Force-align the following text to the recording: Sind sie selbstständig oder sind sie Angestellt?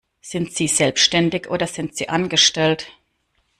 Sind 0.23 0.51
sie 0.51 0.67
selbstständig 0.67 1.47
oder 1.51 1.67
sind 1.67 1.95
sie 1.95 2.09
Angestellt? 2.09 2.87